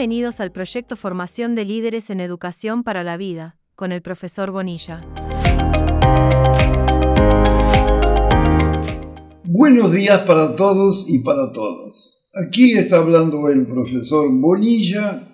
Bienvenidos 0.00 0.40
al 0.40 0.50
proyecto 0.50 0.96
Formación 0.96 1.54
de 1.54 1.66
Líderes 1.66 2.08
en 2.08 2.20
Educación 2.20 2.84
para 2.84 3.04
la 3.04 3.18
Vida, 3.18 3.58
con 3.74 3.92
el 3.92 4.00
profesor 4.00 4.50
Bonilla. 4.50 5.06
Buenos 9.44 9.92
días 9.92 10.20
para 10.20 10.56
todos 10.56 11.04
y 11.06 11.18
para 11.18 11.52
todas. 11.52 12.30
Aquí 12.32 12.72
está 12.78 12.96
hablando 12.96 13.46
el 13.50 13.66
profesor 13.66 14.26
Bonilla, 14.40 15.28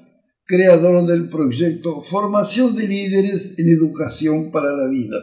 creador 0.45 1.07
del 1.07 1.29
proyecto 1.29 2.01
Formación 2.01 2.75
de 2.75 2.89
Líderes 2.89 3.61
en 3.61 3.69
Educación 3.69 4.51
para 4.51 4.73
la 4.73 4.89
Vida. 4.89 5.19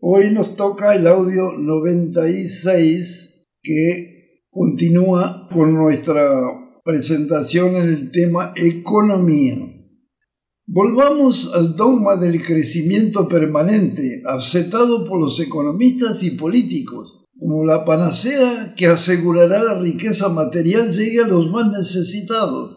Hoy 0.00 0.32
nos 0.32 0.56
toca 0.56 0.96
el 0.96 1.06
audio 1.06 1.52
96 1.56 3.46
que 3.62 4.42
continúa 4.50 5.46
con 5.52 5.72
nuestra 5.72 6.59
presentación 6.84 7.76
en 7.76 7.88
el 7.88 8.10
tema 8.10 8.52
economía. 8.56 9.56
Volvamos 10.66 11.52
al 11.54 11.74
dogma 11.76 12.16
del 12.16 12.44
crecimiento 12.44 13.28
permanente, 13.28 14.22
aceptado 14.26 15.04
por 15.04 15.20
los 15.20 15.40
economistas 15.40 16.22
y 16.22 16.32
políticos, 16.32 17.26
como 17.38 17.64
la 17.64 17.84
panacea 17.84 18.74
que 18.76 18.86
asegurará 18.86 19.62
la 19.62 19.78
riqueza 19.78 20.28
material 20.28 20.92
llegue 20.92 21.22
a 21.22 21.26
los 21.26 21.50
más 21.50 21.72
necesitados. 21.72 22.76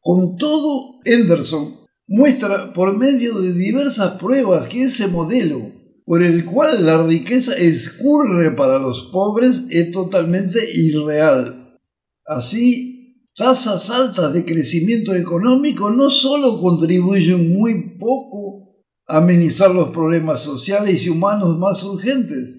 Con 0.00 0.36
todo, 0.38 1.00
Henderson 1.04 1.74
muestra 2.06 2.72
por 2.72 2.96
medio 2.96 3.38
de 3.38 3.52
diversas 3.52 4.12
pruebas 4.12 4.68
que 4.68 4.84
ese 4.84 5.06
modelo, 5.06 5.60
por 6.06 6.22
el 6.22 6.44
cual 6.44 6.86
la 6.86 7.06
riqueza 7.06 7.54
escurre 7.54 8.50
para 8.52 8.78
los 8.78 9.10
pobres, 9.12 9.64
es 9.70 9.92
totalmente 9.92 10.58
irreal. 10.74 11.78
Así, 12.24 12.99
tasas 13.40 13.88
altas 13.88 14.34
de 14.34 14.44
crecimiento 14.44 15.14
económico 15.14 15.90
no 15.90 16.10
solo 16.10 16.60
contribuyen 16.60 17.54
muy 17.54 17.96
poco 17.98 18.84
a 19.06 19.16
amenizar 19.16 19.70
los 19.70 19.88
problemas 19.88 20.42
sociales 20.42 21.06
y 21.06 21.08
humanos 21.08 21.58
más 21.58 21.82
urgentes, 21.82 22.58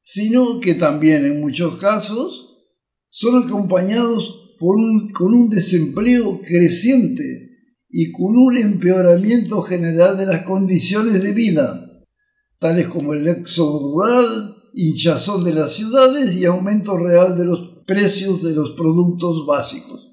sino 0.00 0.58
que 0.58 0.74
también 0.74 1.26
en 1.26 1.42
muchos 1.42 1.78
casos 1.78 2.64
son 3.08 3.44
acompañados 3.44 4.56
con 4.58 5.34
un 5.34 5.50
desempleo 5.50 6.40
creciente 6.40 7.50
y 7.90 8.10
con 8.10 8.34
un 8.34 8.56
empeoramiento 8.56 9.60
general 9.60 10.16
de 10.16 10.24
las 10.24 10.44
condiciones 10.44 11.22
de 11.22 11.32
vida, 11.32 12.04
tales 12.58 12.86
como 12.86 13.12
el 13.12 13.28
éxodo 13.28 13.80
rural, 13.80 14.56
hinchazón 14.72 15.44
de 15.44 15.52
las 15.52 15.72
ciudades 15.72 16.34
y 16.36 16.46
aumento 16.46 16.96
real 16.96 17.36
de 17.36 17.44
los 17.44 17.82
precios 17.86 18.42
de 18.42 18.54
los 18.54 18.70
productos 18.70 19.44
básicos. 19.46 20.11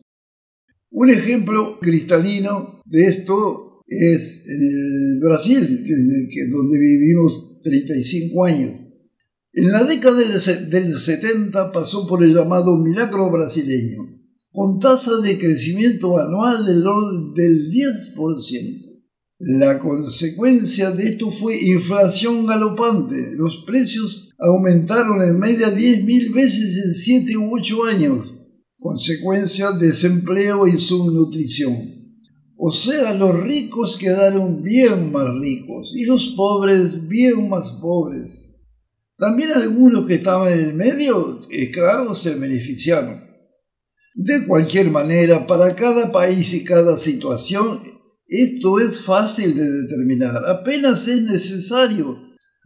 Un 0.92 1.12
ejemplo 1.12 1.78
cristalino 1.80 2.82
de 2.86 3.06
esto 3.06 3.82
es 3.86 4.44
el 4.48 5.20
Brasil, 5.22 5.86
donde 6.50 6.80
vivimos 6.80 7.62
35 7.62 8.46
años. 8.46 8.72
En 9.54 9.72
la 9.72 9.84
década 9.84 10.18
del 10.18 10.96
70 10.96 11.72
pasó 11.72 12.08
por 12.08 12.24
el 12.24 12.34
llamado 12.34 12.76
milagro 12.78 13.30
brasileño, 13.30 14.20
con 14.52 14.80
tasa 14.80 15.18
de 15.22 15.38
crecimiento 15.38 16.18
anual 16.18 16.66
del 16.66 16.86
orden 16.86 17.34
del 17.36 17.72
10%. 17.72 19.04
La 19.42 19.78
consecuencia 19.78 20.90
de 20.90 21.04
esto 21.04 21.30
fue 21.30 21.56
inflación 21.62 22.48
galopante. 22.48 23.34
Los 23.36 23.64
precios 23.66 24.34
aumentaron 24.40 25.22
en 25.22 25.38
media 25.38 25.70
10.000 25.72 26.34
veces 26.34 26.84
en 26.84 26.94
7 26.94 27.38
u 27.38 27.56
8 27.56 27.84
años 27.86 28.39
consecuencia 28.80 29.72
desempleo 29.72 30.68
y 30.68 30.78
subnutrición. 30.78 32.00
O 32.58 32.72
sea, 32.72 33.14
los 33.14 33.40
ricos 33.42 33.98
quedaron 33.98 34.64
bien 34.64 35.12
más 35.12 35.28
ricos 35.40 35.94
y 35.96 36.06
los 36.06 36.34
pobres 36.36 37.08
bien 37.08 37.50
más 37.50 37.74
pobres. 37.74 38.50
También 39.18 39.52
algunos 39.52 40.08
que 40.08 40.16
estaban 40.16 40.54
en 40.54 40.60
el 40.60 40.74
medio, 40.74 41.40
es 41.50 41.70
claro, 41.70 42.16
se 42.16 42.36
beneficiaron. 42.36 43.22
De 44.16 44.46
cualquier 44.46 44.92
manera, 44.92 45.46
para 45.46 45.76
cada 45.76 46.12
país 46.12 46.54
y 46.54 46.64
cada 46.64 46.98
situación, 46.98 47.82
esto 48.28 48.80
es 48.80 49.02
fácil 49.02 49.56
de 49.56 49.70
determinar. 49.82 50.46
Apenas 50.46 51.08
es 51.08 51.22
necesario, 51.24 52.18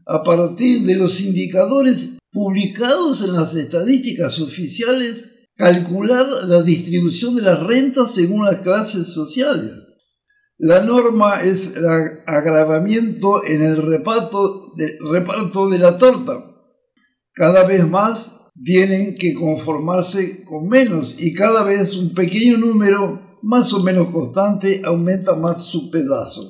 a 0.05 0.23
partir 0.23 0.83
de 0.83 0.95
los 0.95 1.21
indicadores 1.21 2.11
publicados 2.31 3.21
en 3.21 3.33
las 3.33 3.55
estadísticas 3.55 4.39
oficiales, 4.39 5.32
calcular 5.55 6.25
la 6.47 6.61
distribución 6.61 7.35
de 7.35 7.43
las 7.43 7.61
rentas 7.61 8.13
según 8.13 8.45
las 8.45 8.59
clases 8.59 9.13
sociales. 9.13 9.71
La 10.57 10.81
norma 10.83 11.41
es 11.41 11.75
el 11.75 11.85
agravamiento 12.25 13.43
en 13.45 13.63
el 13.63 13.77
reparto 13.77 14.71
de, 14.77 15.77
la 15.79 15.97
torta. 15.97 16.45
Cada 17.33 17.63
vez 17.65 17.87
más 17.89 18.37
tienen 18.63 19.15
que 19.15 19.33
conformarse 19.33 20.45
con 20.45 20.67
menos 20.67 21.15
y 21.19 21.33
cada 21.33 21.63
vez 21.63 21.95
un 21.97 22.13
pequeño 22.13 22.57
número 22.57 23.39
más 23.41 23.73
o 23.73 23.83
menos 23.83 24.07
constante 24.07 24.81
aumenta 24.85 25.35
más 25.35 25.65
su 25.65 25.89
pedazo. 25.89 26.43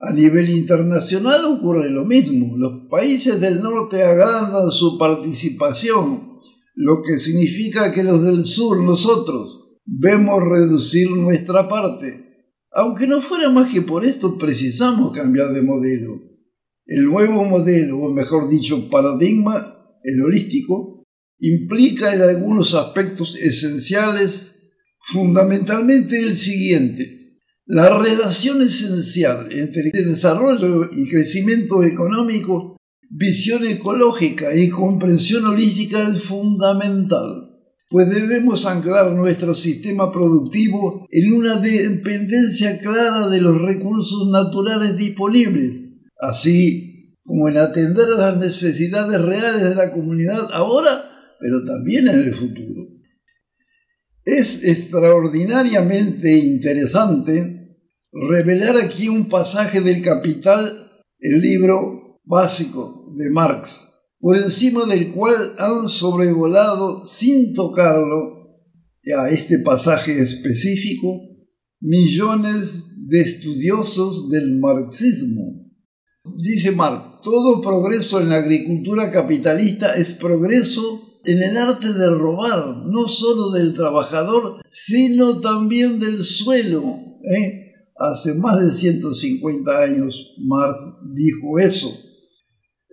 A 0.00 0.12
nivel 0.12 0.50
internacional 0.50 1.44
ocurre 1.44 1.88
lo 1.88 2.04
mismo. 2.04 2.56
Los 2.56 2.88
países 2.90 3.40
del 3.40 3.62
norte 3.62 4.02
agrandan 4.02 4.70
su 4.70 4.98
participación 4.98 6.31
lo 6.74 7.02
que 7.02 7.18
significa 7.18 7.92
que 7.92 8.02
los 8.02 8.22
del 8.24 8.44
sur, 8.44 8.82
nosotros, 8.82 9.78
vemos 9.84 10.42
reducir 10.42 11.10
nuestra 11.10 11.68
parte. 11.68 12.48
Aunque 12.70 13.06
no 13.06 13.20
fuera 13.20 13.50
más 13.50 13.70
que 13.70 13.82
por 13.82 14.04
esto, 14.04 14.38
precisamos 14.38 15.14
cambiar 15.14 15.52
de 15.52 15.62
modelo. 15.62 16.20
El 16.86 17.06
nuevo 17.06 17.44
modelo, 17.44 17.98
o 17.98 18.12
mejor 18.12 18.48
dicho, 18.48 18.88
paradigma, 18.88 19.76
el 20.02 20.22
holístico, 20.22 21.04
implica 21.38 22.14
en 22.14 22.22
algunos 22.22 22.74
aspectos 22.74 23.36
esenciales 23.36 24.54
fundamentalmente 25.00 26.18
el 26.18 26.34
siguiente. 26.34 27.36
La 27.66 27.98
relación 27.98 28.62
esencial 28.62 29.52
entre 29.52 29.90
desarrollo 29.92 30.88
y 30.92 31.08
crecimiento 31.08 31.82
económico 31.82 32.71
visión 33.14 33.66
ecológica 33.66 34.54
y 34.56 34.70
comprensión 34.70 35.44
holística 35.44 36.00
es 36.08 36.22
fundamental, 36.22 37.50
pues 37.90 38.08
debemos 38.08 38.64
anclar 38.64 39.12
nuestro 39.12 39.54
sistema 39.54 40.10
productivo 40.10 41.06
en 41.10 41.34
una 41.34 41.56
dependencia 41.56 42.78
clara 42.78 43.28
de 43.28 43.40
los 43.40 43.60
recursos 43.60 44.30
naturales 44.30 44.96
disponibles, 44.96 45.72
así 46.20 47.18
como 47.22 47.50
en 47.50 47.58
atender 47.58 48.06
a 48.14 48.30
las 48.30 48.38
necesidades 48.38 49.20
reales 49.20 49.68
de 49.68 49.74
la 49.74 49.92
comunidad 49.92 50.48
ahora, 50.52 50.90
pero 51.38 51.62
también 51.64 52.08
en 52.08 52.20
el 52.20 52.34
futuro. 52.34 52.88
Es 54.24 54.64
extraordinariamente 54.64 56.32
interesante 56.38 57.76
revelar 58.10 58.78
aquí 58.78 59.08
un 59.08 59.28
pasaje 59.28 59.82
del 59.82 60.00
Capital, 60.00 60.88
el 61.18 61.40
libro 61.40 62.01
básico 62.24 63.12
de 63.16 63.30
Marx, 63.30 63.88
por 64.18 64.36
encima 64.36 64.86
del 64.86 65.12
cual 65.12 65.54
han 65.58 65.88
sobrevolado 65.88 67.04
sin 67.04 67.54
tocarlo 67.54 68.42
a 69.18 69.30
este 69.30 69.58
pasaje 69.58 70.20
específico 70.20 71.20
millones 71.80 73.08
de 73.08 73.20
estudiosos 73.20 74.30
del 74.30 74.58
marxismo. 74.60 75.62
Dice 76.38 76.70
Marx, 76.70 77.20
todo 77.24 77.60
progreso 77.60 78.20
en 78.20 78.28
la 78.28 78.36
agricultura 78.36 79.10
capitalista 79.10 79.96
es 79.96 80.14
progreso 80.14 81.20
en 81.24 81.42
el 81.42 81.56
arte 81.56 81.92
de 81.92 82.10
robar, 82.10 82.86
no 82.86 83.08
solo 83.08 83.50
del 83.50 83.74
trabajador, 83.74 84.62
sino 84.68 85.40
también 85.40 85.98
del 85.98 86.22
suelo. 86.22 86.82
¿eh? 87.36 87.74
Hace 87.96 88.34
más 88.34 88.60
de 88.60 88.70
150 88.70 89.78
años 89.78 90.34
Marx 90.38 90.78
dijo 91.12 91.58
eso. 91.58 91.92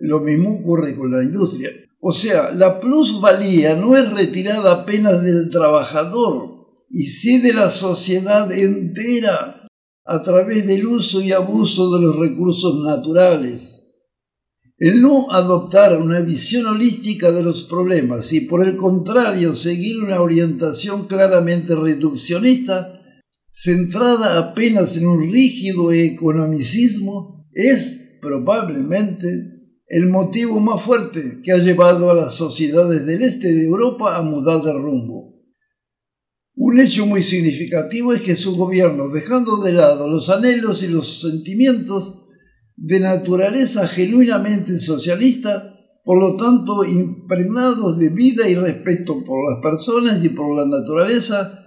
Lo 0.00 0.20
mismo 0.20 0.60
ocurre 0.60 0.96
con 0.96 1.10
la 1.10 1.22
industria. 1.22 1.70
O 2.00 2.12
sea, 2.12 2.50
la 2.52 2.80
plusvalía 2.80 3.76
no 3.76 3.96
es 3.96 4.10
retirada 4.10 4.72
apenas 4.72 5.22
del 5.22 5.50
trabajador, 5.50 6.60
y 6.88 7.04
sí 7.04 7.38
de 7.38 7.52
la 7.52 7.70
sociedad 7.70 8.50
entera 8.50 9.68
a 10.04 10.22
través 10.22 10.66
del 10.66 10.86
uso 10.86 11.20
y 11.20 11.32
abuso 11.32 11.94
de 11.94 12.04
los 12.04 12.16
recursos 12.16 12.82
naturales. 12.82 13.76
El 14.78 15.02
no 15.02 15.30
adoptar 15.30 16.00
una 16.00 16.20
visión 16.20 16.66
holística 16.66 17.30
de 17.30 17.42
los 17.42 17.64
problemas 17.64 18.32
y 18.32 18.40
por 18.42 18.66
el 18.66 18.76
contrario 18.76 19.54
seguir 19.54 20.02
una 20.02 20.22
orientación 20.22 21.06
claramente 21.06 21.76
reduccionista, 21.76 22.98
centrada 23.52 24.38
apenas 24.38 24.96
en 24.96 25.06
un 25.06 25.30
rígido 25.30 25.92
economicismo, 25.92 27.46
es 27.52 28.18
probablemente 28.22 29.59
el 29.90 30.08
motivo 30.08 30.60
más 30.60 30.80
fuerte 30.80 31.40
que 31.42 31.50
ha 31.50 31.56
llevado 31.56 32.10
a 32.10 32.14
las 32.14 32.36
sociedades 32.36 33.04
del 33.06 33.22
este 33.22 33.52
de 33.52 33.64
Europa 33.64 34.16
a 34.16 34.22
mudar 34.22 34.62
de 34.62 34.72
rumbo. 34.72 35.34
Un 36.54 36.78
hecho 36.78 37.06
muy 37.06 37.24
significativo 37.24 38.12
es 38.12 38.20
que 38.20 38.36
su 38.36 38.54
gobierno, 38.54 39.08
dejando 39.08 39.56
de 39.56 39.72
lado 39.72 40.08
los 40.08 40.30
anhelos 40.30 40.84
y 40.84 40.88
los 40.88 41.20
sentimientos 41.22 42.24
de 42.76 43.00
naturaleza 43.00 43.88
genuinamente 43.88 44.78
socialista, 44.78 45.74
por 46.04 46.20
lo 46.20 46.36
tanto 46.36 46.84
impregnados 46.84 47.98
de 47.98 48.10
vida 48.10 48.48
y 48.48 48.54
respeto 48.54 49.24
por 49.24 49.52
las 49.52 49.60
personas 49.60 50.22
y 50.22 50.28
por 50.28 50.56
la 50.56 50.66
naturaleza, 50.66 51.66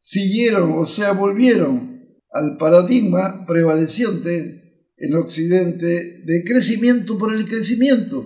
siguieron, 0.00 0.72
o 0.72 0.84
sea, 0.84 1.12
volvieron 1.12 2.00
al 2.32 2.56
paradigma 2.56 3.46
prevaleciente 3.46 4.61
en 5.02 5.16
Occidente 5.16 6.22
de 6.24 6.44
crecimiento 6.44 7.18
por 7.18 7.34
el 7.34 7.48
crecimiento, 7.48 8.24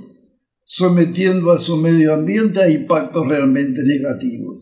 sometiendo 0.63 1.51
a 1.51 1.59
su 1.59 1.79
medio 1.79 2.13
ambiente 2.13 2.61
a 2.61 2.69
impactos 2.69 3.27
realmente 3.27 3.83
negativos. 3.83 4.59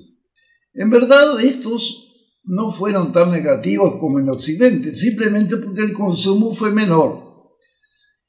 En 0.74 0.90
verdad, 0.90 1.40
estos 1.42 2.38
no 2.44 2.70
fueron 2.70 3.10
tan 3.10 3.32
negativos 3.32 3.96
como 3.98 4.20
en 4.20 4.28
Occidente, 4.28 4.94
simplemente 4.94 5.56
porque 5.56 5.82
el 5.82 5.92
consumo 5.92 6.54
fue 6.54 6.70
menor. 6.70 7.50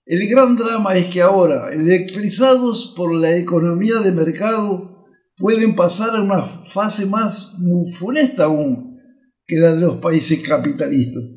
El 0.08 0.28
gran 0.30 0.56
drama 0.56 0.96
es 0.96 1.06
que 1.06 1.22
ahora, 1.22 1.72
electrizados 1.72 2.92
por 2.98 3.14
la 3.14 3.38
economía 3.38 4.00
de 4.00 4.14
mercado, 4.14 5.06
pueden 5.38 5.76
pasar 5.76 6.16
a 6.16 6.24
una 6.24 6.42
fase 6.42 7.06
más 7.06 7.56
funesta 8.00 8.46
aún 8.46 9.00
que 9.46 9.58
la 9.58 9.76
de 9.76 9.82
los 9.82 9.98
países 9.98 10.40
capitalistas. 10.40 11.35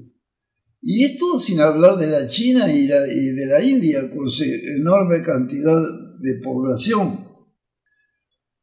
Y 0.81 1.05
esto 1.05 1.41
sin 1.41 1.61
hablar 1.61 1.97
de 1.97 2.07
la 2.07 2.27
China 2.27 2.73
y, 2.73 2.87
de 2.87 3.47
la 3.47 3.63
India, 3.63 4.09
con 4.11 4.31
su 4.31 4.45
enorme 4.45 5.23
cantidad 5.23 5.81
de 6.21 6.41
población. 6.43 7.27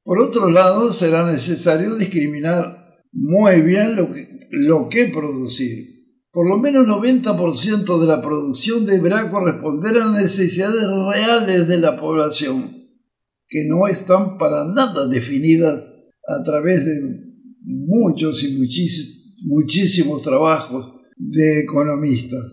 Por 0.04 0.22
otro 0.22 0.50
lado, 0.50 0.94
será 0.94 1.30
necesario 1.30 1.96
discriminar 1.96 3.00
muy 3.12 3.62
bien 3.62 3.96
lo 3.96 4.90
que, 4.90 5.06
producir. 5.08 5.94
Por 6.32 6.48
lo 6.48 6.58
menos 6.58 6.86
90% 6.86 8.00
de 8.00 8.08
la 8.08 8.22
producción 8.22 8.86
deberá 8.86 9.30
corresponder 9.30 9.96
a 9.96 10.06
las 10.06 10.22
necesidades 10.22 10.88
reales 10.88 11.68
de 11.68 11.78
la 11.78 12.00
población 12.00 12.72
que 13.48 13.66
no 13.68 13.88
están 13.88 14.38
para 14.38 14.66
nada 14.66 15.08
definidas 15.08 15.90
a 16.28 16.44
través 16.44 16.86
de 16.86 17.00
muchos 17.62 18.44
y 18.44 18.58
muchísimos 19.46 20.24
trabajos 20.24 20.95
de 21.16 21.62
economistas. 21.62 22.44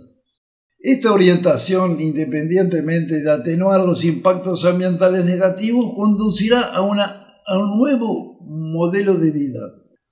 Esta 0.78 1.12
orientación, 1.12 2.00
independientemente 2.00 3.20
de 3.20 3.30
atenuar 3.30 3.84
los 3.84 4.04
impactos 4.04 4.64
ambientales 4.64 5.24
negativos, 5.24 5.94
conducirá 5.94 6.60
a, 6.60 6.78
a 6.78 7.58
un 7.58 7.78
nuevo 7.78 8.38
modelo 8.40 9.14
de 9.14 9.30
vida, 9.30 9.60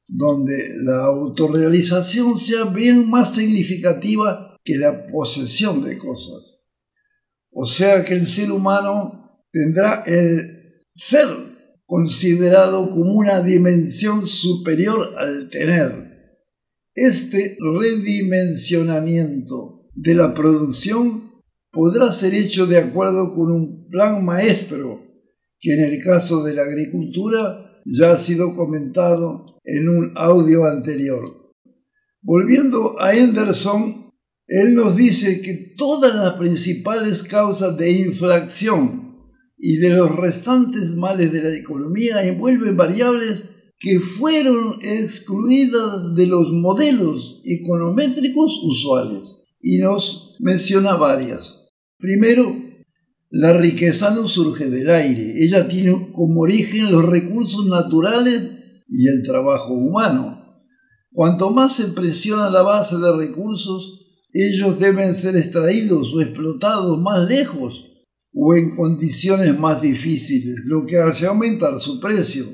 donde 0.06 0.56
la 0.84 1.06
autorrealización 1.06 2.36
sea 2.38 2.64
bien 2.64 3.08
más 3.10 3.34
significativa 3.34 4.56
que 4.64 4.76
la 4.76 5.06
posesión 5.08 5.82
de 5.82 5.98
cosas. 5.98 6.60
O 7.52 7.64
sea 7.64 8.04
que 8.04 8.14
el 8.14 8.26
ser 8.26 8.52
humano 8.52 9.42
tendrá 9.50 10.04
el 10.06 10.84
ser 10.94 11.26
considerado 11.84 12.90
como 12.90 13.14
una 13.14 13.40
dimensión 13.40 14.24
superior 14.24 15.14
al 15.18 15.50
tener. 15.50 16.09
Este 16.94 17.56
redimensionamiento 17.60 19.86
de 19.94 20.14
la 20.14 20.34
producción 20.34 21.30
podrá 21.70 22.10
ser 22.10 22.34
hecho 22.34 22.66
de 22.66 22.78
acuerdo 22.78 23.32
con 23.32 23.52
un 23.52 23.88
plan 23.88 24.24
maestro 24.24 25.00
que 25.60 25.74
en 25.74 25.84
el 25.84 26.02
caso 26.02 26.42
de 26.42 26.54
la 26.54 26.62
agricultura 26.62 27.80
ya 27.84 28.10
ha 28.10 28.18
sido 28.18 28.56
comentado 28.56 29.60
en 29.64 29.88
un 29.88 30.12
audio 30.16 30.66
anterior. 30.66 31.52
Volviendo 32.22 33.00
a 33.00 33.14
Henderson, 33.14 34.10
él 34.48 34.74
nos 34.74 34.96
dice 34.96 35.42
que 35.42 35.74
todas 35.76 36.16
las 36.16 36.32
principales 36.32 37.22
causas 37.22 37.76
de 37.76 37.92
inflación 37.92 39.30
y 39.56 39.76
de 39.76 39.90
los 39.90 40.16
restantes 40.16 40.96
males 40.96 41.30
de 41.30 41.42
la 41.42 41.54
economía 41.54 42.26
envuelven 42.26 42.76
variables 42.76 43.44
que 43.80 43.98
fueron 43.98 44.74
excluidas 44.82 46.14
de 46.14 46.26
los 46.26 46.52
modelos 46.52 47.40
econométricos 47.44 48.60
usuales. 48.62 49.46
Y 49.62 49.78
nos 49.78 50.36
menciona 50.38 50.94
varias. 50.94 51.68
Primero, 51.98 52.54
la 53.30 53.52
riqueza 53.54 54.10
no 54.10 54.28
surge 54.28 54.68
del 54.68 54.90
aire, 54.90 55.34
ella 55.42 55.68
tiene 55.68 56.12
como 56.12 56.42
origen 56.42 56.90
los 56.90 57.04
recursos 57.04 57.66
naturales 57.66 58.52
y 58.88 59.08
el 59.08 59.22
trabajo 59.22 59.72
humano. 59.72 60.56
Cuanto 61.12 61.50
más 61.50 61.76
se 61.76 61.88
presiona 61.88 62.50
la 62.50 62.62
base 62.62 62.96
de 62.96 63.16
recursos, 63.16 64.00
ellos 64.32 64.78
deben 64.78 65.14
ser 65.14 65.36
extraídos 65.36 66.12
o 66.14 66.20
explotados 66.20 67.00
más 67.00 67.28
lejos 67.28 67.86
o 68.32 68.54
en 68.54 68.74
condiciones 68.74 69.58
más 69.58 69.80
difíciles, 69.82 70.62
lo 70.66 70.84
que 70.84 70.98
hace 70.98 71.26
aumentar 71.26 71.80
su 71.80 72.00
precio. 72.00 72.46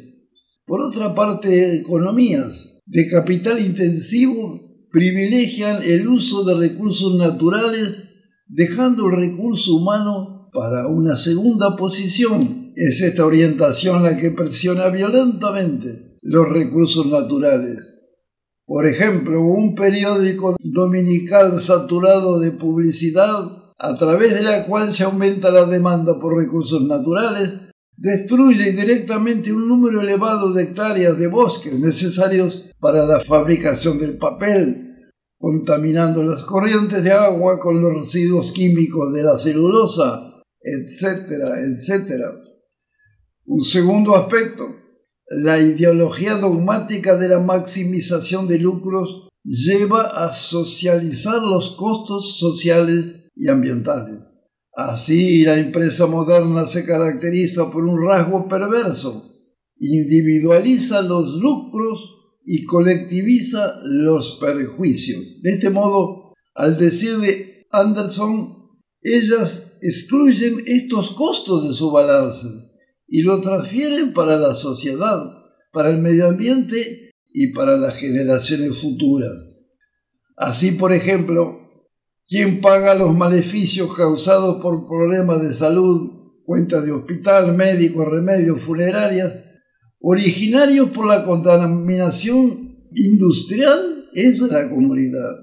Por 0.66 0.80
otra 0.80 1.14
parte, 1.14 1.76
economías 1.76 2.82
de 2.86 3.08
capital 3.08 3.60
intensivo 3.64 4.60
privilegian 4.90 5.80
el 5.84 6.08
uso 6.08 6.44
de 6.44 6.54
recursos 6.54 7.14
naturales, 7.14 8.04
dejando 8.48 9.08
el 9.08 9.16
recurso 9.16 9.76
humano 9.76 10.48
para 10.52 10.88
una 10.88 11.16
segunda 11.16 11.76
posición. 11.76 12.72
Es 12.74 13.00
esta 13.00 13.24
orientación 13.24 14.02
la 14.02 14.16
que 14.16 14.32
presiona 14.32 14.88
violentamente 14.88 16.16
los 16.22 16.48
recursos 16.48 17.06
naturales. 17.06 17.94
Por 18.66 18.86
ejemplo, 18.86 19.42
un 19.42 19.76
periódico 19.76 20.56
dominical 20.58 21.60
saturado 21.60 22.40
de 22.40 22.50
publicidad 22.50 23.52
a 23.78 23.96
través 23.96 24.34
de 24.34 24.42
la 24.42 24.66
cual 24.66 24.90
se 24.90 25.04
aumenta 25.04 25.52
la 25.52 25.64
demanda 25.66 26.18
por 26.18 26.36
recursos 26.36 26.82
naturales, 26.82 27.60
destruye 27.96 28.72
directamente 28.72 29.52
un 29.52 29.69
número 29.69 30.00
elevado 30.00 30.52
de 30.52 30.64
hectáreas 30.64 31.19
de 31.19 31.28
bosques 31.28 31.78
necesarios 31.78 32.66
para 32.78 33.06
la 33.06 33.20
fabricación 33.20 33.98
del 33.98 34.19
papel, 34.19 35.12
contaminando 35.38 36.22
las 36.22 36.43
corrientes 36.43 37.02
de 37.02 37.12
agua 37.12 37.58
con 37.58 37.81
los 37.81 37.94
residuos 37.94 38.52
químicos 38.52 39.12
de 39.14 39.22
la 39.22 39.37
celulosa, 39.37 40.43
etcétera, 40.60 41.54
etcétera. 41.61 42.32
Un 43.47 43.62
segundo 43.62 44.16
aspecto, 44.16 44.64
la 45.28 45.59
ideología 45.59 46.35
dogmática 46.35 47.16
de 47.16 47.28
la 47.28 47.40
maximización 47.40 48.47
de 48.47 48.59
lucros 48.59 49.28
lleva 49.44 50.25
a 50.25 50.32
socializar 50.32 51.40
los 51.42 51.76
costos 51.76 52.38
sociales 52.38 53.30
y 53.35 53.49
ambientales. 53.49 54.36
Así 54.76 55.42
la 55.42 55.59
empresa 55.59 56.04
moderna 56.06 56.66
se 56.66 56.85
caracteriza 56.85 57.71
por 57.71 57.83
un 57.87 58.06
rasgo 58.06 58.47
perverso, 58.47 59.35
individualiza 59.78 61.00
los 61.00 61.37
lucros 61.37 61.99
y 62.45 62.64
colectiviza 62.64 63.80
los 63.85 64.37
perjuicios. 64.38 65.40
De 65.40 65.52
este 65.52 65.71
modo, 65.71 66.35
al 66.54 66.76
decir 66.76 67.16
de 67.16 67.66
Anderson, 67.71 68.54
ellas 69.00 69.78
excluyen 69.80 70.62
estos 70.66 71.12
costos 71.12 71.66
de 71.66 71.73
su 71.73 71.90
balance 71.90 72.47
y 73.09 73.23
lo 73.23 73.40
transfieren 73.40 74.12
para 74.12 74.37
la 74.37 74.54
sociedad, 74.54 75.25
para 75.73 75.88
el 75.88 76.02
medio 76.02 76.26
ambiente 76.26 77.12
y 77.33 77.54
para 77.54 77.78
las 77.78 77.97
generaciones 77.97 78.76
futuras. 78.76 79.71
Así, 80.37 80.73
por 80.73 80.92
ejemplo, 80.92 81.65
¿Quién 82.28 82.61
paga 82.61 82.97
los 82.97 83.14
maleficios 83.14 83.95
causados 83.95 84.61
por 84.61 84.88
problemas 84.88 85.40
de 85.42 85.52
salud, 85.52 86.40
cuentas 86.45 86.85
de 86.85 86.90
hospital, 86.90 87.54
médicos, 87.54 88.09
remedios, 88.09 88.61
funerarias, 88.61 89.33
originarios 90.00 90.90
por 90.90 91.06
la 91.06 91.25
contaminación 91.25 92.88
industrial? 92.92 94.09
Es 94.12 94.40
la 94.40 94.68
comunidad. 94.68 95.35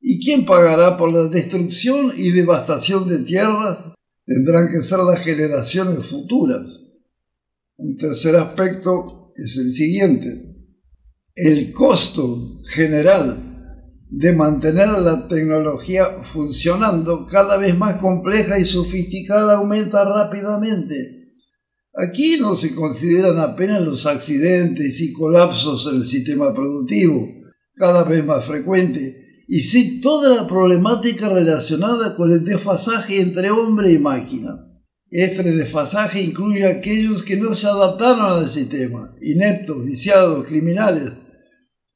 ¿Y 0.00 0.18
quién 0.24 0.46
pagará 0.46 0.96
por 0.96 1.12
la 1.12 1.28
destrucción 1.28 2.10
y 2.16 2.30
devastación 2.30 3.06
de 3.06 3.18
tierras? 3.18 3.92
Tendrán 4.24 4.68
que 4.68 4.80
ser 4.80 5.00
las 5.00 5.22
generaciones 5.22 6.06
futuras. 6.06 6.62
Un 7.76 7.96
tercer 7.98 8.36
aspecto 8.36 9.32
es 9.36 9.58
el 9.58 9.70
siguiente. 9.70 10.56
El 11.34 11.70
costo 11.72 12.60
general 12.64 13.51
de 14.14 14.34
mantener 14.34 14.90
la 14.90 15.26
tecnología 15.26 16.18
funcionando 16.22 17.26
cada 17.26 17.56
vez 17.56 17.78
más 17.78 17.96
compleja 17.96 18.58
y 18.58 18.64
sofisticada 18.66 19.54
aumenta 19.54 20.04
rápidamente. 20.04 21.30
Aquí 21.94 22.36
no 22.38 22.54
se 22.54 22.74
consideran 22.74 23.38
apenas 23.38 23.80
los 23.80 24.04
accidentes 24.04 25.00
y 25.00 25.14
colapsos 25.14 25.86
en 25.86 25.96
el 25.96 26.04
sistema 26.04 26.52
productivo, 26.52 27.26
cada 27.74 28.04
vez 28.04 28.22
más 28.22 28.44
frecuente, 28.44 29.16
y 29.48 29.60
sí 29.60 30.02
toda 30.02 30.36
la 30.36 30.46
problemática 30.46 31.30
relacionada 31.30 32.14
con 32.14 32.30
el 32.30 32.44
desfasaje 32.44 33.18
entre 33.18 33.50
hombre 33.50 33.92
y 33.92 33.98
máquina. 33.98 34.68
Este 35.10 35.42
desfasaje 35.42 36.20
incluye 36.20 36.66
a 36.66 36.70
aquellos 36.70 37.22
que 37.22 37.38
no 37.38 37.54
se 37.54 37.66
adaptaron 37.66 38.42
al 38.42 38.48
sistema, 38.48 39.14
ineptos, 39.22 39.82
viciados, 39.86 40.44
criminales, 40.44 41.12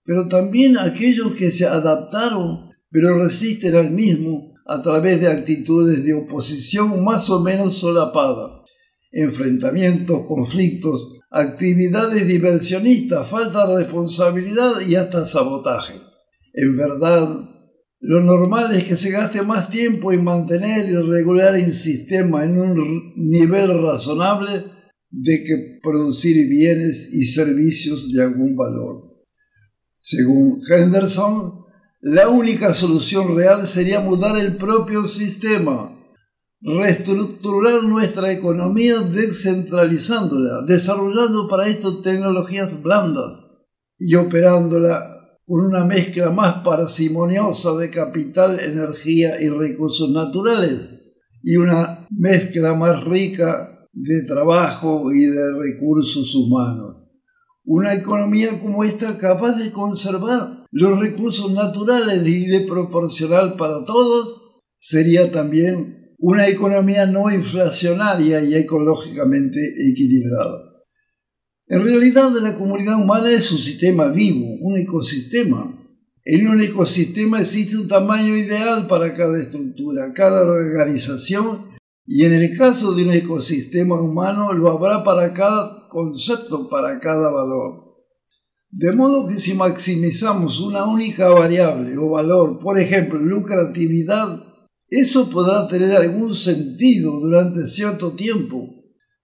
pero 0.06 0.28
también 0.28 0.78
aquellos 0.78 1.34
que 1.34 1.50
se 1.50 1.66
adaptaron 1.66 2.66
pero 2.90 3.22
resisten 3.22 3.76
al 3.76 3.90
mismo 3.90 4.54
a 4.64 4.80
través 4.80 5.20
de 5.20 5.28
actitudes 5.28 6.04
de 6.04 6.14
oposición 6.14 7.04
más 7.04 7.28
o 7.30 7.40
menos 7.40 7.76
solapada, 7.76 8.64
enfrentamientos, 9.12 10.26
conflictos, 10.26 11.20
actividades 11.30 12.26
diversionistas, 12.26 13.28
falta 13.28 13.66
de 13.66 13.76
responsabilidad 13.76 14.80
y 14.88 14.94
hasta 14.94 15.26
sabotaje. 15.26 15.94
En 16.54 16.76
verdad, 16.76 17.28
lo 18.00 18.20
normal 18.22 18.74
es 18.74 18.84
que 18.84 18.96
se 18.96 19.10
gaste 19.10 19.42
más 19.42 19.68
tiempo 19.68 20.12
en 20.12 20.24
mantener 20.24 20.88
y 20.88 20.94
regular 20.94 21.54
el 21.54 21.72
sistema 21.72 22.44
en 22.44 22.58
un 22.58 23.12
nivel 23.16 23.82
razonable 23.82 24.64
de 25.10 25.44
que 25.44 25.78
producir 25.82 26.48
bienes 26.48 27.10
y 27.12 27.24
servicios 27.24 28.12
de 28.12 28.22
algún 28.22 28.56
valor. 28.56 29.05
Según 30.08 30.60
Henderson, 30.68 31.64
la 32.00 32.28
única 32.28 32.72
solución 32.74 33.34
real 33.34 33.66
sería 33.66 33.98
mudar 33.98 34.36
el 34.36 34.56
propio 34.56 35.04
sistema, 35.04 35.98
reestructurar 36.60 37.82
nuestra 37.82 38.30
economía 38.30 39.00
descentralizándola, 39.00 40.62
desarrollando 40.64 41.48
para 41.48 41.66
esto 41.66 42.02
tecnologías 42.02 42.80
blandas 42.80 43.42
y 43.98 44.14
operándola 44.14 45.02
con 45.44 45.66
una 45.66 45.84
mezcla 45.84 46.30
más 46.30 46.62
parsimoniosa 46.62 47.74
de 47.74 47.90
capital, 47.90 48.60
energía 48.60 49.42
y 49.42 49.48
recursos 49.48 50.08
naturales 50.10 50.92
y 51.42 51.56
una 51.56 52.06
mezcla 52.10 52.74
más 52.74 53.02
rica 53.02 53.88
de 53.92 54.22
trabajo 54.22 55.12
y 55.12 55.26
de 55.26 55.52
recursos 55.58 56.32
humanos. 56.32 57.05
Una 57.68 57.94
economía 57.94 58.60
como 58.60 58.84
esta 58.84 59.18
capaz 59.18 59.56
de 59.56 59.72
conservar 59.72 60.64
los 60.70 61.00
recursos 61.00 61.50
naturales 61.52 62.26
y 62.26 62.46
de 62.46 62.60
proporcional 62.60 63.56
para 63.56 63.84
todos 63.84 64.60
sería 64.76 65.32
también 65.32 66.14
una 66.18 66.46
economía 66.46 67.06
no 67.06 67.28
inflacionaria 67.28 68.40
y 68.44 68.54
ecológicamente 68.54 69.58
equilibrada. 69.90 70.76
En 71.66 71.82
realidad 71.82 72.30
la 72.40 72.54
comunidad 72.54 73.02
humana 73.02 73.32
es 73.32 73.50
un 73.50 73.58
sistema 73.58 74.06
vivo, 74.08 74.46
un 74.60 74.76
ecosistema. 74.76 75.76
En 76.24 76.46
un 76.46 76.62
ecosistema 76.62 77.40
existe 77.40 77.78
un 77.78 77.88
tamaño 77.88 78.36
ideal 78.36 78.86
para 78.86 79.12
cada 79.12 79.42
estructura, 79.42 80.12
cada 80.14 80.42
organización 80.42 81.74
y 82.06 82.24
en 82.24 82.32
el 82.32 82.56
caso 82.56 82.94
de 82.94 83.02
un 83.02 83.10
ecosistema 83.10 84.00
humano 84.00 84.52
lo 84.52 84.70
habrá 84.70 85.02
para 85.02 85.32
cada 85.32 85.85
concepto, 85.96 86.68
para 86.68 87.00
cada 87.00 87.30
valor. 87.30 87.96
De 88.70 88.92
modo 88.92 89.26
que 89.26 89.38
si 89.38 89.54
maximizamos 89.54 90.60
una 90.60 90.84
única 90.84 91.30
variable 91.30 91.96
o 91.96 92.10
valor, 92.10 92.58
por 92.58 92.78
ejemplo, 92.78 93.18
lucratividad, 93.18 94.42
eso 94.90 95.30
podrá 95.30 95.66
tener 95.66 95.96
algún 95.96 96.34
sentido 96.34 97.18
durante 97.18 97.66
cierto 97.66 98.14
tiempo, 98.14 98.58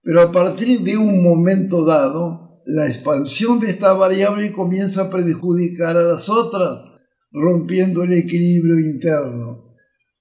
pero 0.01 0.21
a 0.21 0.31
partir 0.31 0.79
de 0.79 0.97
un 0.97 1.21
momento 1.21 1.85
dado, 1.85 2.63
la 2.65 2.87
expansión 2.87 3.59
de 3.59 3.69
esta 3.69 3.93
variable 3.93 4.51
comienza 4.51 5.03
a 5.03 5.09
perjudicar 5.11 5.95
a 5.95 6.01
las 6.01 6.27
otras, 6.27 6.79
rompiendo 7.31 8.01
el 8.01 8.13
equilibrio 8.13 8.79
interno. 8.79 9.75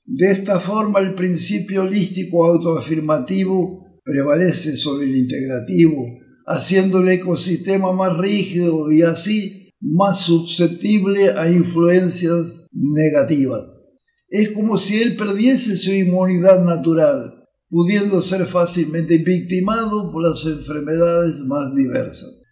De 0.04 0.30
esta 0.30 0.60
forma, 0.60 1.00
el 1.00 1.14
principio 1.14 1.84
holístico 1.84 2.44
autoafirmativo 2.44 4.00
prevalece 4.04 4.76
sobre 4.76 5.06
el 5.06 5.16
integrativo, 5.16 6.21
haciendo 6.46 7.00
el 7.00 7.08
ecosistema 7.08 7.92
más 7.92 8.16
rígido 8.18 8.90
y 8.90 9.02
así 9.02 9.70
más 9.80 10.20
susceptible 10.20 11.30
a 11.30 11.50
influencias 11.50 12.66
negativas. 12.72 13.62
Es 14.28 14.50
como 14.50 14.78
si 14.78 15.00
él 15.00 15.16
perdiese 15.16 15.76
su 15.76 15.92
inmunidad 15.92 16.64
natural 16.64 17.42
pudiendo 17.72 18.20
ser 18.20 18.46
fácilmente 18.46 19.16
victimado 19.16 20.12
por 20.12 20.22
las 20.22 20.44
enfermedades 20.44 21.40
más 21.40 21.74
diversas. 21.74 22.42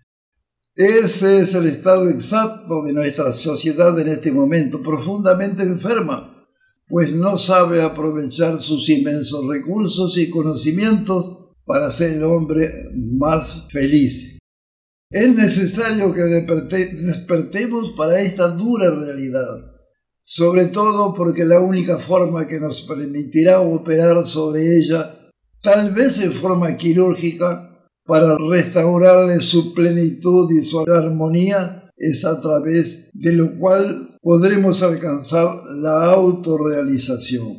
Ese 0.75 1.41
es 1.41 1.55
el 1.55 1.67
estado 1.67 2.09
exacto 2.09 2.83
de 2.85 2.95
nuestra 2.95 3.31
sociedad 3.35 3.99
en 4.01 4.09
este 4.09 4.33
momento, 4.33 4.83
profundamente 4.83 5.63
enferma, 5.63 6.43
pues 6.89 7.13
no 7.13 7.37
sabe 7.37 7.83
aprovechar 7.83 8.59
sus 8.59 8.89
inmensos 8.89 9.47
recursos 9.47 10.17
y 10.17 10.31
conocimientos 10.31 11.40
para 11.71 11.87
hacer 11.87 12.15
el 12.15 12.25
hombre 12.25 12.91
más 12.95 13.69
feliz. 13.71 14.39
Es 15.11 15.35
necesario 15.35 16.13
que 16.13 16.23
despertemos 16.23 17.93
para 17.93 18.21
esta 18.21 18.49
dura 18.49 18.91
realidad 18.91 19.71
sobre 20.33 20.67
todo 20.67 21.13
porque 21.13 21.45
la 21.45 21.59
única 21.59 21.99
forma 21.99 22.47
que 22.47 22.61
nos 22.61 22.83
permitirá 22.83 23.61
operar 23.61 24.25
sobre 24.25 24.77
ella, 24.77 25.19
tal 25.61 25.93
vez 25.93 26.23
en 26.23 26.33
forma 26.33 26.77
quirúrgica, 26.77 27.67
para 28.05 28.37
restaurarle 28.39 29.41
su 29.41 29.75
plenitud 29.75 30.49
y 30.53 30.63
su 30.63 30.81
armonía, 30.81 31.91
es 31.97 32.25
a 32.25 32.41
través 32.41 33.11
de 33.13 33.33
lo 33.33 33.57
cual 33.59 34.19
podremos 34.23 34.85
alcanzar 34.85 35.65
la 35.75 36.13
autorrealización. 36.13 37.57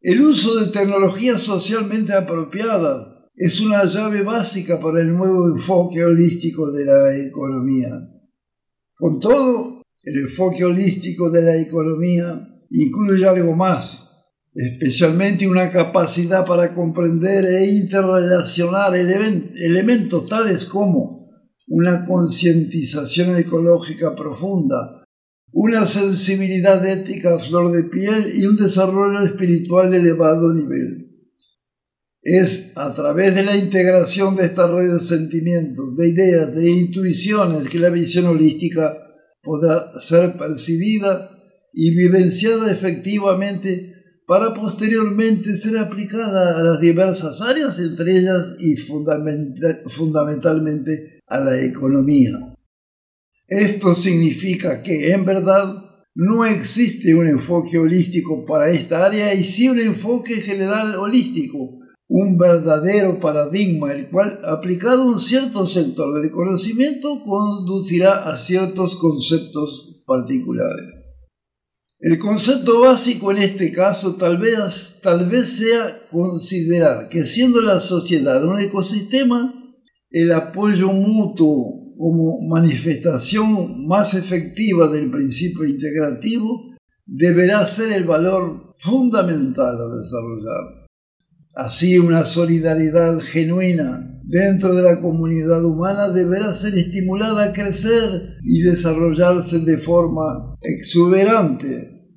El 0.00 0.22
uso 0.22 0.60
de 0.60 0.68
tecnologías 0.68 1.42
socialmente 1.42 2.12
apropiadas 2.12 3.11
es 3.34 3.60
una 3.60 3.84
llave 3.84 4.22
básica 4.22 4.78
para 4.78 5.00
el 5.00 5.16
nuevo 5.16 5.48
enfoque 5.48 6.04
holístico 6.04 6.70
de 6.70 6.84
la 6.84 7.16
economía. 7.16 7.88
Con 8.94 9.20
todo, 9.20 9.82
el 10.02 10.18
enfoque 10.18 10.64
holístico 10.64 11.30
de 11.30 11.42
la 11.42 11.56
economía 11.56 12.48
incluye 12.70 13.26
algo 13.26 13.56
más, 13.56 14.04
especialmente 14.54 15.48
una 15.48 15.70
capacidad 15.70 16.44
para 16.44 16.74
comprender 16.74 17.44
e 17.46 17.66
interrelacionar 17.66 18.94
elementos 18.94 20.26
tales 20.26 20.66
como 20.66 21.30
una 21.68 22.04
concientización 22.04 23.36
ecológica 23.36 24.14
profunda, 24.14 25.04
una 25.52 25.86
sensibilidad 25.86 26.84
ética 26.86 27.36
a 27.36 27.38
flor 27.38 27.72
de 27.72 27.84
piel 27.84 28.32
y 28.34 28.44
un 28.46 28.56
desarrollo 28.56 29.20
espiritual 29.20 29.90
de 29.90 29.98
elevado 29.98 30.52
nivel. 30.52 31.11
Es 32.22 32.72
a 32.76 32.94
través 32.94 33.34
de 33.34 33.42
la 33.42 33.56
integración 33.56 34.36
de 34.36 34.44
esta 34.44 34.68
red 34.68 34.92
de 34.92 35.00
sentimientos, 35.00 35.96
de 35.96 36.08
ideas, 36.08 36.54
de 36.54 36.70
intuiciones 36.70 37.68
que 37.68 37.80
la 37.80 37.90
visión 37.90 38.26
holística 38.26 38.96
podrá 39.42 39.98
ser 39.98 40.38
percibida 40.38 41.36
y 41.72 41.90
vivenciada 41.90 42.70
efectivamente 42.70 43.92
para 44.24 44.54
posteriormente 44.54 45.56
ser 45.56 45.78
aplicada 45.78 46.58
a 46.58 46.62
las 46.62 46.80
diversas 46.80 47.40
áreas, 47.40 47.80
entre 47.80 48.18
ellas 48.18 48.54
y 48.60 48.76
fundamentalmente 48.76 51.18
a 51.26 51.40
la 51.40 51.60
economía. 51.60 52.54
Esto 53.48 53.96
significa 53.96 54.80
que 54.82 55.10
en 55.10 55.24
verdad 55.24 55.74
no 56.14 56.44
existe 56.44 57.16
un 57.16 57.26
enfoque 57.26 57.78
holístico 57.78 58.46
para 58.46 58.70
esta 58.70 59.04
área 59.04 59.34
y 59.34 59.42
sí 59.42 59.68
un 59.68 59.80
enfoque 59.80 60.36
general 60.36 60.94
holístico, 60.94 61.81
un 62.08 62.36
verdadero 62.36 63.20
paradigma, 63.20 63.92
el 63.92 64.10
cual, 64.10 64.38
aplicado 64.44 65.02
a 65.02 65.06
un 65.06 65.20
cierto 65.20 65.66
sector 65.66 66.20
del 66.20 66.30
conocimiento, 66.30 67.22
conducirá 67.24 68.28
a 68.28 68.36
ciertos 68.36 68.96
conceptos 68.96 70.02
particulares. 70.06 71.02
El 72.04 72.18
concepto 72.18 72.80
básico 72.80 73.30
en 73.30 73.38
este 73.38 73.70
caso 73.70 74.16
tal 74.16 74.36
vez, 74.38 74.98
tal 75.02 75.30
vez 75.30 75.48
sea 75.50 76.08
considerar 76.10 77.08
que 77.08 77.22
siendo 77.24 77.62
la 77.62 77.78
sociedad 77.78 78.44
un 78.44 78.58
ecosistema, 78.58 79.54
el 80.10 80.32
apoyo 80.32 80.90
mutuo 80.90 81.94
como 81.96 82.40
manifestación 82.48 83.86
más 83.86 84.14
efectiva 84.14 84.88
del 84.88 85.12
principio 85.12 85.64
integrativo 85.64 86.72
deberá 87.06 87.64
ser 87.66 87.92
el 87.92 88.02
valor 88.02 88.72
fundamental 88.76 89.76
a 89.76 89.96
desarrollar. 89.96 90.81
Así 91.54 91.98
una 91.98 92.24
solidaridad 92.24 93.20
genuina 93.20 94.20
dentro 94.24 94.74
de 94.74 94.82
la 94.82 95.00
comunidad 95.00 95.62
humana 95.64 96.08
deberá 96.08 96.54
ser 96.54 96.74
estimulada 96.74 97.44
a 97.44 97.52
crecer 97.52 98.38
y 98.42 98.62
desarrollarse 98.62 99.58
de 99.58 99.76
forma 99.76 100.56
exuberante. 100.62 102.08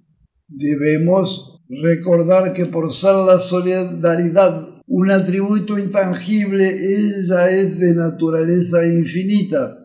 Debemos 0.48 1.62
recordar 1.68 2.54
que 2.54 2.66
por 2.68 2.92
ser 2.94 3.16
la 3.16 3.40
solidaridad 3.40 4.70
un 4.88 5.10
atributo 5.10 5.80
intangible, 5.80 6.70
ella 6.70 7.50
es 7.50 7.80
de 7.80 7.96
naturaleza 7.96 8.86
infinita. 8.86 9.76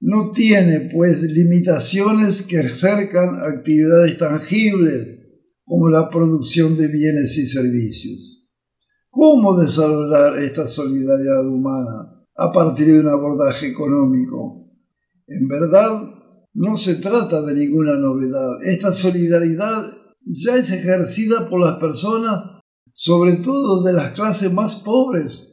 No 0.00 0.32
tiene, 0.32 0.90
pues, 0.92 1.22
limitaciones 1.22 2.42
que 2.42 2.58
acercan 2.58 3.40
actividades 3.42 4.18
tangibles 4.18 5.18
como 5.64 5.88
la 5.88 6.10
producción 6.10 6.76
de 6.76 6.88
bienes 6.88 7.36
y 7.38 7.46
servicios. 7.46 8.29
¿Cómo 9.12 9.58
desarrollar 9.58 10.38
esta 10.38 10.68
solidaridad 10.68 11.44
humana 11.48 12.24
a 12.36 12.52
partir 12.52 12.86
de 12.86 13.00
un 13.00 13.08
abordaje 13.08 13.66
económico? 13.66 14.70
En 15.26 15.48
verdad, 15.48 16.02
no 16.54 16.76
se 16.76 16.94
trata 16.94 17.42
de 17.42 17.54
ninguna 17.54 17.96
novedad. 17.96 18.62
Esta 18.62 18.92
solidaridad 18.92 19.92
ya 20.22 20.54
es 20.54 20.70
ejercida 20.70 21.48
por 21.48 21.60
las 21.60 21.80
personas, 21.80 22.60
sobre 22.92 23.32
todo 23.34 23.82
de 23.82 23.94
las 23.94 24.12
clases 24.12 24.52
más 24.52 24.76
pobres, 24.76 25.48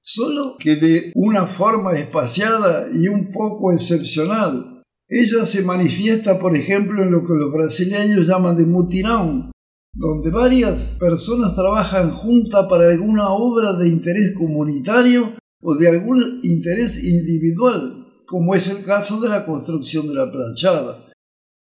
solo 0.00 0.56
que 0.56 0.76
de 0.76 1.10
una 1.16 1.48
forma 1.48 1.94
espaciada 1.94 2.90
y 2.92 3.08
un 3.08 3.32
poco 3.32 3.72
excepcional. 3.72 4.84
Ella 5.08 5.44
se 5.46 5.62
manifiesta, 5.62 6.38
por 6.38 6.54
ejemplo, 6.54 7.02
en 7.02 7.10
lo 7.10 7.24
que 7.24 7.34
los 7.34 7.52
brasileños 7.52 8.28
llaman 8.28 8.56
de 8.56 8.66
mutirão, 8.66 9.50
donde 9.92 10.30
varias 10.30 10.96
personas 10.98 11.54
trabajan 11.54 12.10
juntas 12.12 12.66
para 12.68 12.90
alguna 12.90 13.28
obra 13.30 13.72
de 13.74 13.88
interés 13.88 14.34
comunitario 14.34 15.32
o 15.62 15.74
de 15.74 15.88
algún 15.88 16.40
interés 16.42 17.04
individual, 17.04 18.06
como 18.26 18.54
es 18.54 18.68
el 18.68 18.82
caso 18.82 19.20
de 19.20 19.28
la 19.28 19.44
construcción 19.44 20.06
de 20.08 20.14
la 20.14 20.30
planchada. 20.30 21.10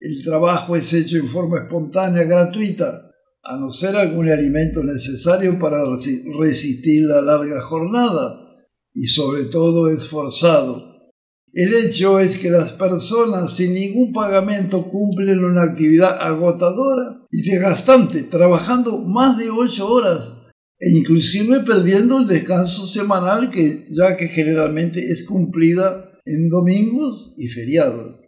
El 0.00 0.22
trabajo 0.22 0.76
es 0.76 0.92
hecho 0.92 1.16
en 1.16 1.26
forma 1.26 1.58
espontánea, 1.58 2.24
gratuita, 2.24 3.10
a 3.42 3.56
no 3.56 3.70
ser 3.70 3.96
algún 3.96 4.28
alimento 4.28 4.84
necesario 4.84 5.58
para 5.58 5.82
resistir 6.38 7.06
la 7.06 7.22
larga 7.22 7.60
jornada, 7.60 8.44
y 8.94 9.06
sobre 9.06 9.44
todo 9.44 9.88
esforzado. 9.88 10.87
El 11.60 11.74
hecho 11.74 12.20
es 12.20 12.38
que 12.38 12.50
las 12.50 12.74
personas 12.74 13.56
sin 13.56 13.74
ningún 13.74 14.12
pagamento 14.12 14.84
cumplen 14.84 15.44
una 15.44 15.64
actividad 15.64 16.16
agotadora 16.22 17.26
y 17.32 17.42
desgastante, 17.42 18.22
trabajando 18.22 19.02
más 19.02 19.36
de 19.38 19.50
ocho 19.50 19.88
horas 19.88 20.34
e 20.78 20.88
inclusive 20.96 21.64
perdiendo 21.66 22.18
el 22.18 22.28
descanso 22.28 22.86
semanal 22.86 23.50
que 23.50 23.86
ya 23.90 24.16
que 24.16 24.28
generalmente 24.28 25.04
es 25.04 25.26
cumplida 25.26 26.12
en 26.24 26.48
domingos 26.48 27.34
y 27.36 27.48
feriados. 27.48 28.20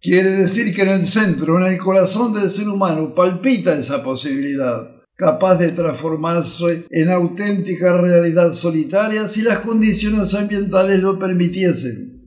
Quiere 0.00 0.30
decir 0.30 0.74
que 0.74 0.80
en 0.80 0.88
el 0.88 1.06
centro, 1.06 1.58
en 1.58 1.70
el 1.70 1.78
corazón 1.78 2.32
del 2.32 2.48
ser 2.48 2.70
humano, 2.70 3.14
palpita 3.14 3.78
esa 3.78 4.02
posibilidad, 4.02 4.88
capaz 5.14 5.56
de 5.56 5.72
transformarse 5.72 6.86
en 6.88 7.10
auténtica 7.10 8.00
realidad 8.00 8.54
solitaria 8.54 9.28
si 9.28 9.42
las 9.42 9.58
condiciones 9.58 10.32
ambientales 10.32 11.00
lo 11.00 11.18
permitiesen. 11.18 12.17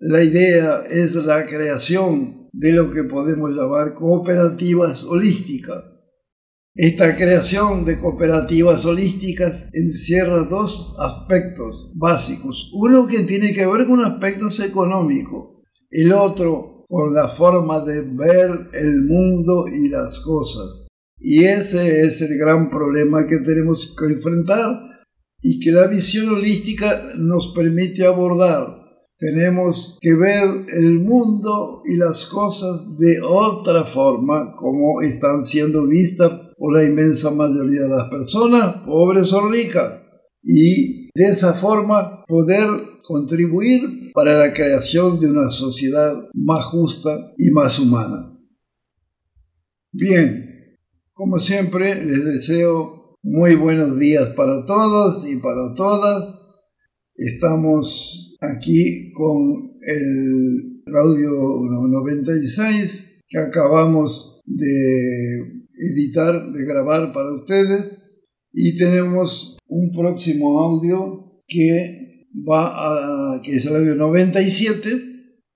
La 0.00 0.22
idea 0.22 0.84
es 0.88 1.16
la 1.16 1.44
creación 1.44 2.48
de 2.52 2.70
lo 2.70 2.92
que 2.92 3.02
podemos 3.02 3.50
llamar 3.50 3.94
cooperativas 3.94 5.02
holísticas. 5.02 5.82
Esta 6.76 7.16
creación 7.16 7.84
de 7.84 7.98
cooperativas 7.98 8.84
holísticas 8.84 9.68
encierra 9.72 10.44
dos 10.44 10.94
aspectos 11.00 11.90
básicos. 11.96 12.70
Uno 12.74 13.08
que 13.08 13.24
tiene 13.24 13.52
que 13.52 13.66
ver 13.66 13.88
con 13.88 14.04
aspectos 14.04 14.60
económicos, 14.60 15.64
el 15.90 16.12
otro 16.12 16.84
con 16.88 17.12
la 17.12 17.26
forma 17.26 17.84
de 17.84 18.02
ver 18.02 18.68
el 18.74 19.02
mundo 19.02 19.64
y 19.66 19.88
las 19.88 20.20
cosas. 20.20 20.86
Y 21.18 21.42
ese 21.42 22.02
es 22.02 22.22
el 22.22 22.38
gran 22.38 22.70
problema 22.70 23.26
que 23.26 23.38
tenemos 23.38 23.96
que 23.98 24.12
enfrentar 24.12 24.78
y 25.42 25.58
que 25.58 25.72
la 25.72 25.88
visión 25.88 26.28
holística 26.28 27.14
nos 27.16 27.52
permite 27.52 28.06
abordar 28.06 28.77
tenemos 29.18 29.98
que 30.00 30.14
ver 30.14 30.66
el 30.72 31.00
mundo 31.00 31.82
y 31.84 31.96
las 31.96 32.26
cosas 32.26 32.96
de 32.98 33.20
otra 33.20 33.84
forma 33.84 34.54
como 34.56 35.02
están 35.02 35.42
siendo 35.42 35.86
vistas 35.86 36.30
por 36.56 36.76
la 36.76 36.84
inmensa 36.84 37.32
mayoría 37.32 37.82
de 37.82 37.88
las 37.88 38.08
personas, 38.10 38.76
pobres 38.86 39.32
o 39.32 39.48
ricas, 39.48 40.02
y 40.42 41.08
de 41.14 41.28
esa 41.30 41.52
forma 41.52 42.24
poder 42.26 42.68
contribuir 43.02 44.12
para 44.12 44.38
la 44.38 44.52
creación 44.52 45.18
de 45.18 45.26
una 45.26 45.50
sociedad 45.50 46.14
más 46.34 46.64
justa 46.66 47.32
y 47.36 47.50
más 47.50 47.78
humana. 47.80 48.36
Bien, 49.90 50.76
como 51.12 51.38
siempre 51.40 52.04
les 52.04 52.24
deseo 52.24 53.16
muy 53.22 53.56
buenos 53.56 53.98
días 53.98 54.28
para 54.36 54.64
todos 54.64 55.26
y 55.26 55.36
para 55.36 55.72
todas. 55.76 56.38
Estamos 57.16 58.27
aquí 58.40 59.12
con 59.12 59.78
el 59.82 60.82
audio 60.94 61.30
96 61.88 63.22
que 63.28 63.38
acabamos 63.38 64.42
de 64.46 65.62
editar, 65.76 66.52
de 66.52 66.64
grabar 66.64 67.12
para 67.12 67.34
ustedes 67.34 67.94
y 68.52 68.76
tenemos 68.76 69.58
un 69.68 69.92
próximo 69.92 70.60
audio 70.60 71.42
que 71.46 72.26
va 72.48 73.34
a, 73.34 73.42
que 73.42 73.56
es 73.56 73.66
el 73.66 73.76
audio 73.76 73.94
97 73.94 74.88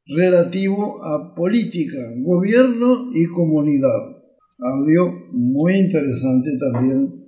relativo 0.06 1.02
a 1.02 1.34
política, 1.34 1.98
gobierno 2.18 3.08
y 3.14 3.26
comunidad. 3.26 4.22
Audio 4.58 5.28
muy 5.32 5.74
interesante 5.74 6.50
también. 6.58 7.22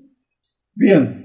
Bien, 0.75 1.24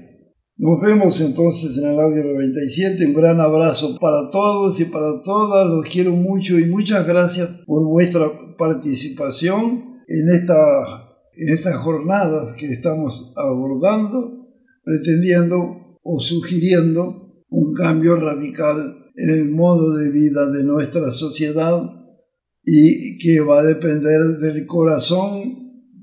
nos 0.60 0.78
vemos 0.82 1.18
entonces 1.22 1.78
en 1.78 1.86
el 1.86 1.98
audio 1.98 2.22
97. 2.22 3.06
Un 3.06 3.14
gran 3.14 3.40
abrazo 3.40 3.96
para 3.98 4.30
todos 4.30 4.78
y 4.78 4.84
para 4.84 5.22
todas. 5.22 5.66
Los 5.66 5.86
quiero 5.88 6.12
mucho 6.12 6.58
y 6.58 6.66
muchas 6.66 7.06
gracias 7.06 7.48
por 7.64 7.82
vuestra 7.86 8.30
participación 8.58 10.02
en, 10.06 10.28
esta, 10.34 10.58
en 11.34 11.54
estas 11.54 11.76
jornadas 11.76 12.52
que 12.52 12.66
estamos 12.66 13.32
abordando, 13.36 14.50
pretendiendo 14.84 15.98
o 16.02 16.20
sugiriendo 16.20 17.42
un 17.48 17.72
cambio 17.72 18.16
radical 18.16 19.06
en 19.16 19.30
el 19.30 19.50
modo 19.50 19.96
de 19.96 20.10
vida 20.10 20.50
de 20.50 20.62
nuestra 20.62 21.10
sociedad 21.10 21.80
y 22.66 23.16
que 23.16 23.40
va 23.40 23.60
a 23.60 23.64
depender 23.64 24.20
del 24.42 24.66
corazón, 24.66 25.54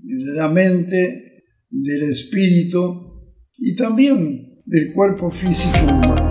de 0.02 0.34
la 0.34 0.50
mente, 0.50 1.44
del 1.70 2.10
espíritu 2.10 3.04
y 3.60 3.76
también 3.76 4.47
del 4.68 4.92
cuerpo 4.92 5.32
físico 5.32 5.78
humano. 5.86 6.27